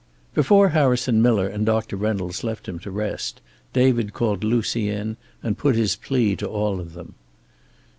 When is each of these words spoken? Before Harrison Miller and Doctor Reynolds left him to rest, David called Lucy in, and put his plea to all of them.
Before 0.33 0.69
Harrison 0.69 1.21
Miller 1.21 1.47
and 1.47 1.63
Doctor 1.63 1.95
Reynolds 1.95 2.43
left 2.43 2.67
him 2.67 2.79
to 2.79 2.89
rest, 2.89 3.39
David 3.71 4.13
called 4.13 4.43
Lucy 4.43 4.89
in, 4.89 5.15
and 5.43 5.59
put 5.59 5.75
his 5.75 5.95
plea 5.95 6.35
to 6.37 6.49
all 6.49 6.79
of 6.79 6.93
them. 6.93 7.13